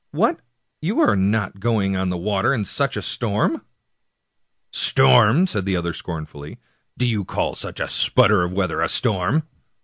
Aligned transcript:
"What, 0.23 0.39
you 0.81 0.99
are 1.01 1.15
not 1.15 1.59
going 1.59 1.95
on 1.95 2.09
the 2.09 2.17
water 2.17 2.55
in 2.55 2.65
such 2.65 2.97
a 2.97 3.03
storm?"" 3.03 3.63
Storm!" 4.71 5.45
said 5.45 5.65
the 5.65 5.75
other 5.75 5.93
scornfully," 5.93 6.57
do 6.97 7.05
you 7.05 7.23
call 7.23 7.53
such 7.53 7.79
a 7.79 7.87
sputter 7.87 8.41
of 8.41 8.51
weather 8.51 8.81
a 8.81 8.89
storm 8.89 9.43